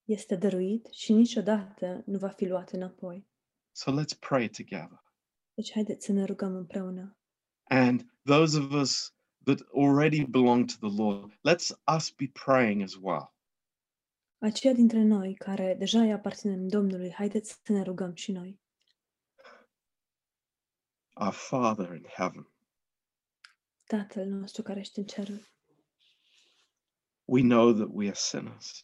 [0.04, 3.28] este dăruit și niciodată nu va fi luat înapoi.
[3.72, 5.04] So let's pray together.
[5.54, 7.18] Deci haideți să ne rugăm împreună.
[7.64, 12.94] And those of us that already belong to the Lord, let's us be praying as
[13.02, 13.34] well.
[14.38, 18.60] Aceia dintre noi care deja îi aparținem Domnului, haideți să ne rugăm și noi.
[21.14, 22.48] Our Father in heaven,
[23.88, 25.48] Tatăl nostru care ești în cerul,
[27.26, 28.82] we know that we are sinners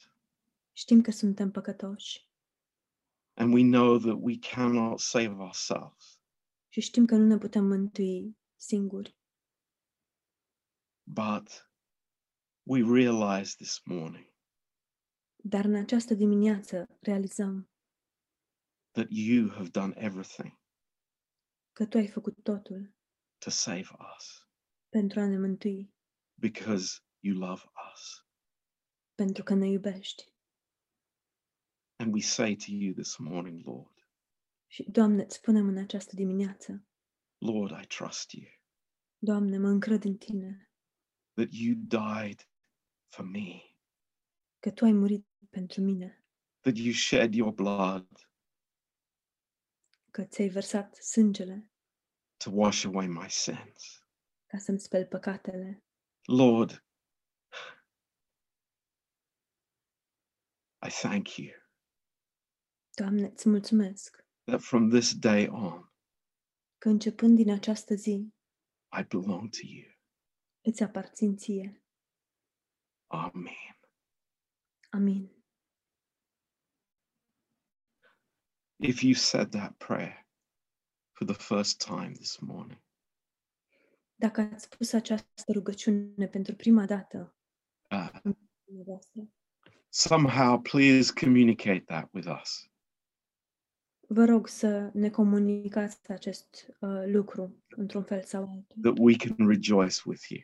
[0.72, 2.30] știm că suntem păcătoși
[3.34, 6.20] and we know that we cannot save ourselves.
[6.70, 9.18] și știm că nu ne putem mântui singuri.
[11.04, 11.72] But
[12.64, 14.34] we realize this morning
[15.44, 17.70] Dar în această dimineață realizăm
[18.92, 20.60] that you have done everything
[21.72, 22.94] că Tu ai făcut totul
[23.38, 23.88] to save
[24.18, 24.41] us
[24.92, 25.94] pentru a ne mântui,
[26.34, 27.62] because you love
[27.94, 28.26] us.
[29.16, 30.34] pentru că ne iubești.
[31.96, 34.08] And we say to you this morning, Lord,
[34.68, 36.86] Și, Doamne, îți spunem în această dimineață,
[37.38, 38.46] Lord, I trust you
[39.18, 40.72] Doamne, mă încred în Tine,
[41.34, 42.50] that you died
[43.08, 43.62] for me,
[44.60, 46.26] că Tu ai murit pentru mine,
[46.60, 48.30] that you shed your blood
[50.12, 51.72] că ți-ai vărsat sângele
[52.38, 54.01] to wash away my sins.
[54.52, 55.84] Ca să-mi speli păcatele.
[56.26, 56.86] Lord,
[60.88, 61.50] I thank you
[62.94, 65.92] Doamne, îți mulțumesc that from this day on,
[66.78, 68.34] că începând din această zi
[69.00, 69.92] I belong to you.
[70.62, 71.84] îți aparțin ție.
[73.08, 73.80] Amen.
[74.90, 75.44] Amin.
[78.84, 80.28] If you said that prayer
[81.12, 82.82] for the first time this morning,
[84.22, 87.36] Dacă ați spus această rugăciune pentru prima dată,
[87.92, 88.34] uh,
[88.66, 89.22] dumneavoastră,
[89.90, 92.70] somehow please communicate that with us.
[94.08, 99.48] vă rog să ne comunicați acest uh, lucru într-un fel sau altul, that we can
[99.48, 100.42] rejoice with you.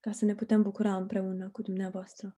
[0.00, 2.30] ca să ne putem bucura împreună cu dumneavoastră.